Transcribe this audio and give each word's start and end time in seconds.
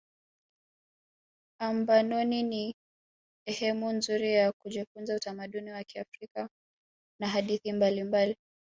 ambanoni 1.59 2.43
ni 2.43 2.75
ehemu 3.45 3.91
nzuri 3.93 4.33
ya 4.33 4.51
kujifunza 4.51 5.15
utamaduni 5.15 5.71
wa 5.71 5.83
kiafrika 5.83 6.49
na 7.21 7.27
hadithi 7.27 7.73
mbalimbali 7.73 8.37